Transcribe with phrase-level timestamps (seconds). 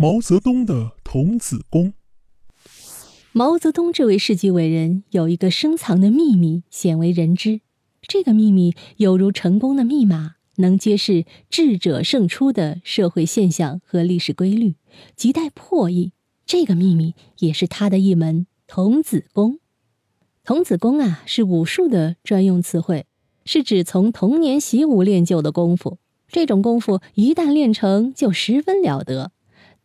[0.00, 1.92] 毛泽东的童子功。
[3.32, 7.62] 毛泽东这位世纪伟人有一个深藏的秘密，鲜为人知。
[8.02, 14.76] 这个秘密犹如成功的密码，能揭示智者胜出的社会现象和历史规律，
[15.16, 16.12] 亟待破译。
[16.46, 19.58] 这个秘密也是他的一门童子功。
[20.44, 23.06] 童子功啊，是武术的专用词汇，
[23.44, 25.98] 是指从童年习武练就的功夫。
[26.28, 29.32] 这种功夫一旦练成，就十分了得。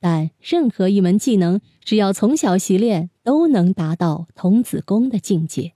[0.03, 5.75] 但任何一门技能，只要从小习练，都能达到童子功的境界。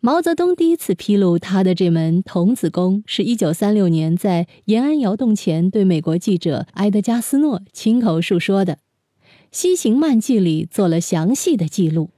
[0.00, 8.74] 毛泽东第一次披露他的这门童子功，是一九三六年在延安窑洞前对美国记者埃德加斯诺亲口述说的，
[9.52, 12.10] 《西行漫记》里做了详细的记录。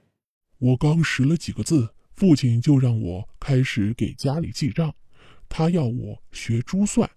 [0.59, 4.95] 我刚识了几个字，父亲就让我开始给家里记账。
[5.51, 7.11] 他要我学珠算，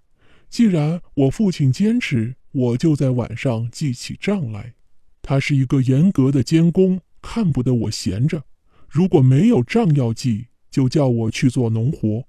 [0.49, 4.73] 既然我父亲坚持，我就在晚上记起账来。
[5.21, 8.43] 他是一个严格的监工，看不得我闲着。
[8.87, 12.23] 如果没有账要记，就叫我去做农活。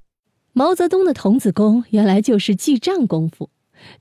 [0.52, 3.50] 毛泽东的童子功原来就是记账功夫。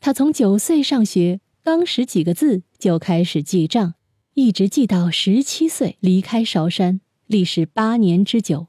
[0.02, 3.94] 他从九岁上学，刚识几个字就开始记账。
[4.34, 8.68] 一直记到十七岁离开韶山，历时八年之久，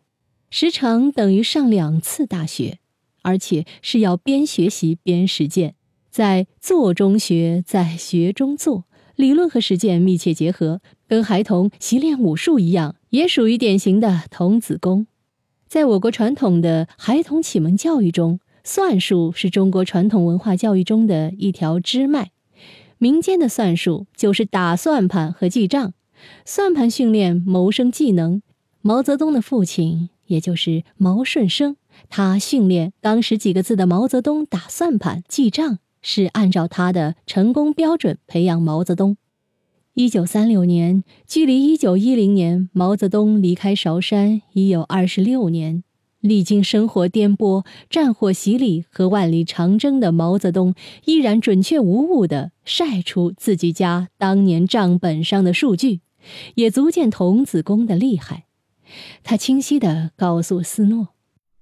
[0.50, 2.78] 时长等于上两次大学，
[3.22, 5.74] 而且是要边学习边实践，
[6.11, 8.84] 在做中学，在学中做，
[9.16, 15.06] 理论和实践密切结合，跟孩童习练武术一样，也属于典型的童子功。
[15.69, 22.33] 在我国传统的孩童启蒙教育中，算术是中国传统文化教育中的一条支脉。
[22.98, 25.95] 民间的算术就是打算盘和记账，
[26.45, 28.42] 算盘训练谋生技能。
[28.83, 31.77] 毛泽东的父亲，也就是毛顺生，
[32.08, 39.16] 他训练刚识几个字的毛泽东打算盘记账，是按照他的成功标准培养毛泽东。
[39.94, 45.82] 一九三六年，距离一九一零年毛泽东离开韶山已有二十六年。
[46.20, 50.74] 历经生活颠簸、战火洗礼和万里长征的毛泽东，
[51.06, 56.00] 依然准确无误地晒出自己家当年账本上的数据，
[56.56, 58.44] 也足见童子功的厉害。
[59.22, 61.08] 他清晰地告诉斯诺：“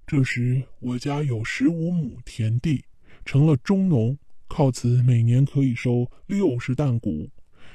[0.05, 2.85] 这时我家有十五亩田地，
[3.25, 7.31] 成了中农，靠此每年可以收六十担谷，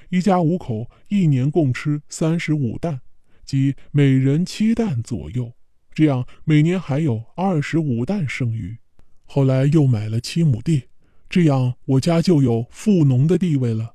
[0.09, 2.99] 一家五口一年共吃三十五担，
[3.45, 5.53] 即每人七担左右。”
[5.93, 8.77] 这样每年还有二十五担剩余，
[9.25, 10.85] 后来又买了七亩地，
[11.29, 13.93] 这样我家就有富农的地位了。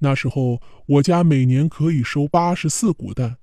[0.00, 3.38] 那时候我家每年可以收八十四谷担。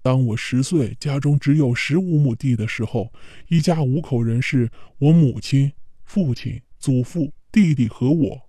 [0.00, 3.12] 当我十岁，家中只有十五亩地的时候，
[3.48, 5.70] 一家五口人是我母亲、
[6.04, 8.42] 父亲、祖父、弟弟和我。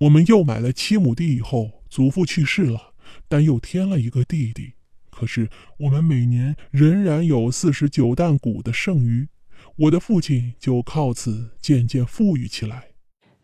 [0.00, 2.92] 我们又买了七亩地以后，祖父去世了，
[3.26, 4.74] 但又添了一个弟弟。
[5.10, 5.50] 可是
[5.80, 9.28] 我们每年仍然有四十九担谷的剩余，
[9.76, 12.90] 我的父亲就靠此渐渐富裕起来。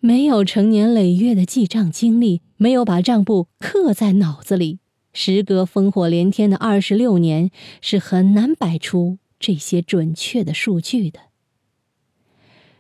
[0.01, 4.79] 没有成年累月的记账经历，没有把账簿刻在脑子里，
[5.13, 7.51] 时隔烽火连天的二十六年，
[7.83, 11.21] 是很难摆出这些准确的数据的。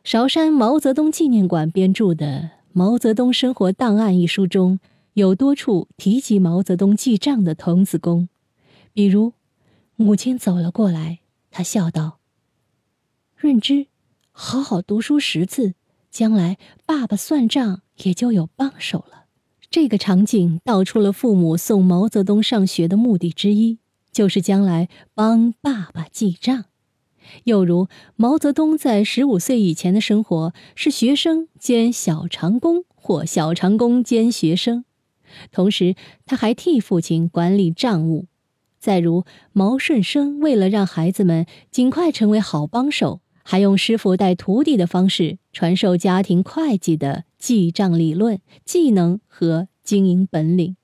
[0.06, 2.26] 韶山毛泽东纪念馆编著的
[2.70, 4.78] 《毛泽东生活档案》一书中
[5.14, 8.28] 有多处提及毛泽东记账的童子功。
[8.92, 9.32] 比如，
[9.96, 11.18] 母亲走了过来，
[11.50, 12.20] 他笑道
[13.34, 13.88] ：“润之，
[14.30, 15.74] 好好读书识字，
[16.08, 16.56] 将来
[16.86, 19.24] 爸爸算账也就有帮手了。”
[19.68, 23.80] 这个场景道出了父母送毛泽东上学的目的之一，
[24.12, 26.66] 就是将来帮爸爸记账。
[27.44, 34.84] 又如，毛泽东在十五岁以前的生活是学生兼小长工，或小长工兼学生，
[35.52, 35.94] 同时
[36.24, 38.26] 他还替父亲管理账务。
[38.78, 50.76] 再如毛顺生，为了让孩子们尽快成为好帮手，还用师傅带徒弟的方式传授家庭会计的记账理论、技能和经营本领。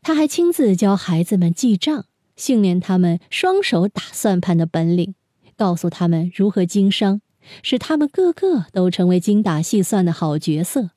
[0.00, 2.06] 他还亲自教孩子们记账，
[2.36, 5.14] 训练他们双手打算盘的本领，
[5.62, 7.20] 告诉他们如何经商，
[7.62, 10.90] 使他们个个都成为精打细算的好角色。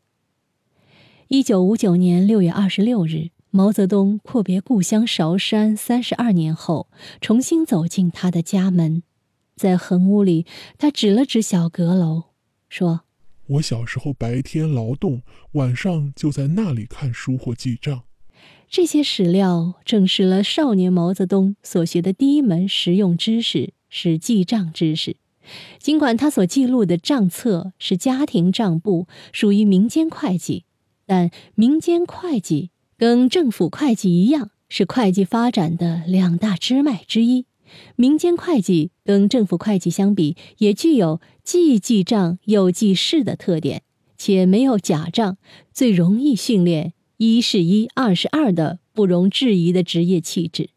[1.27, 3.29] 一九五九年六月二十六日。
[3.51, 6.89] 毛泽东阔别故乡韶山三十二年后，
[7.21, 9.03] 重新走进他的家门，
[9.55, 10.45] 在横屋里，
[10.79, 12.23] 他指了指小阁楼，
[12.67, 13.01] 说
[13.47, 15.21] ：“我小时候白天劳动，
[15.51, 18.01] 晚上就在那里看书或记账。”
[18.67, 25.15] 这些史料证实了少年毛泽东所学的第一门实用知识是记账知识。
[25.79, 30.65] 尽管他所记录的账册是家庭账簿，属于民间会计。
[31.05, 37.45] 但民间会计跟政府会计一样，是会计发展的两大支脉之一。
[37.95, 43.83] 民间会计跟政府会计相比，也具有既记账又记事的特点，
[44.17, 45.37] 且没有假账，
[45.71, 50.71] 最容易训练一是一，二是二的不容置疑的职业气质。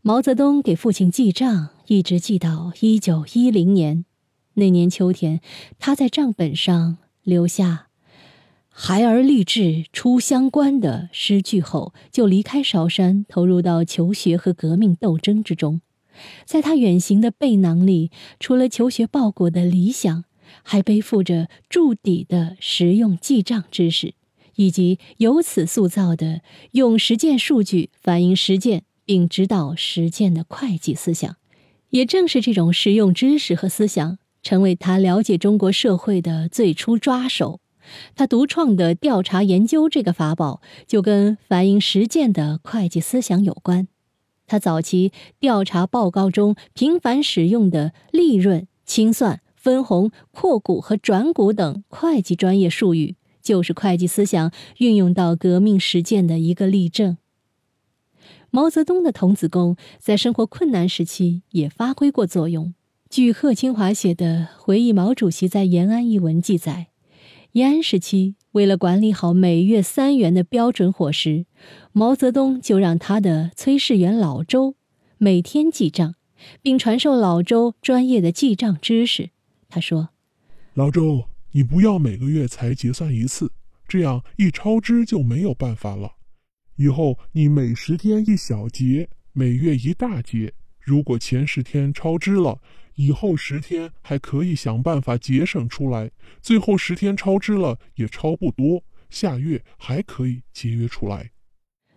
[0.00, 4.04] 毛泽东给父亲记账，一直记到一九一零年。
[4.54, 5.40] 那年秋天，
[5.78, 7.88] 他在账本上留下
[8.68, 15.80] “孩儿立志出乡关”的诗句后，就离开韶山，投入到求学和革命斗争之中。
[16.44, 18.10] 在他远行的背囊里，
[18.40, 20.24] 除了求学报国的理想，
[20.62, 24.14] 还背负着筑底的实用记账知识，
[24.56, 26.40] 以及由此塑造的
[26.72, 28.84] 用实践数据反映实践。
[29.06, 31.36] 并指导实践的会计思想，
[31.96, 37.60] 也正是这种实用知识和思想，成为他了解中国社会的最初抓手。
[38.14, 43.88] 他独创的调查研究这个法宝，就跟反映实践的会计思想有关。
[44.46, 45.10] 他早期
[45.40, 57.16] 调查报告中频繁使用的利润、清算、分红、扩股和转股等会计专业术语，就是会计思想运用到革命实践的一个例证。
[58.56, 62.72] 毛泽东的童子功在生活困难时期也发挥过作用。
[63.10, 66.86] 据贺清华写的《回忆毛主席在延安》一文记载，
[67.52, 71.44] 延安时期为了管理好每月三元的标准伙食，
[71.92, 74.74] 毛泽东就让他的炊事员老周
[75.18, 76.14] 每天记账，
[76.62, 79.28] 并传授老周专业的记账知识。
[79.68, 80.08] 他说
[80.72, 83.52] ：“老周，你不要每个月才结算一次，
[83.86, 86.12] 这样一超支就没有办法了。”
[86.76, 90.52] 以后你每十天一小节，每月一大节。
[90.78, 92.60] 如果前十天超支了，
[92.94, 96.10] 以后十天还可以想办法节省出来。
[96.40, 101.32] 最后十天超支了也超不多，下月还可以节约出来。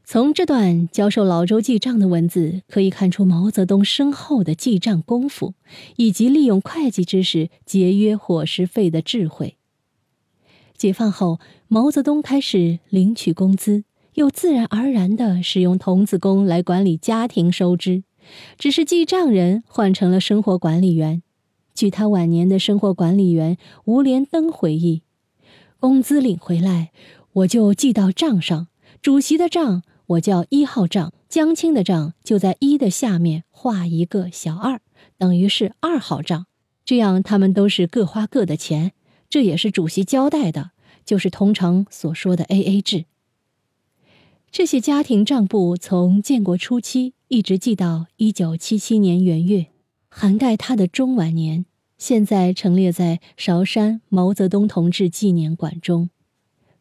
[0.03, 5.53] 从这段教授老周记账的文字可以看出毛泽东深厚的记账功夫，
[5.97, 9.57] 以及利用会计知识节约伙食费的智慧。
[10.75, 13.83] 解放后，毛泽东开始领取工资。
[14.19, 18.03] 又自然而然地使用童子功来管理家庭收支，
[18.57, 21.23] 只是记账人换成了生活管理员。
[21.73, 25.03] 据他晚年的生活管理员吴连登回忆，
[25.79, 26.91] 工资领回来，
[27.31, 28.67] 我就记到账上。
[29.01, 34.81] 主席的账我叫一号账，江青的账就在一的下面画一个小二，
[35.17, 36.47] 等于是二号账。
[36.83, 38.91] 这样他们都是各花各的钱，
[39.29, 40.71] 这也是主席交代的，
[41.05, 43.05] 就是通常所说的 A A 制。
[44.51, 49.67] 这些家庭账簿从建国初期一直记到一九七七年元月，
[50.09, 51.65] 涵盖他的中晚年。
[51.99, 56.09] 现在陈列在韶山毛泽东同志纪念馆中。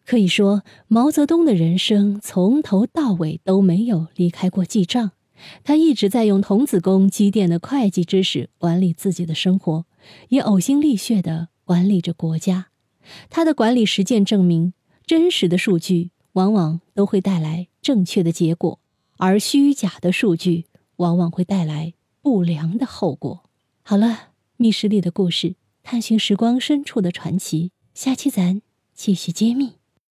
[0.06, 5.10] 可以说，毛泽东的人生从头到尾都没有离开过记账。
[5.62, 9.84] 他一直在用童子功积淀的会计知识管理自己的生活，
[10.30, 12.68] 也呕心沥血地管理着国家。
[13.28, 14.72] 他的管理实践证明，
[15.06, 16.10] 真实的数据。
[16.38, 18.78] 往往都会带来正确的结果，
[19.16, 20.66] 而虚假的数据
[20.98, 23.42] 往往会带来不良的后果。
[23.82, 28.62] 好了，密室里的故事，探寻时光深处的传奇，下期咱
[28.94, 29.77] 继续揭秘。